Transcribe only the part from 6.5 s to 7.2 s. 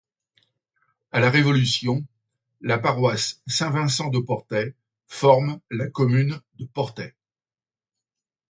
de Portets.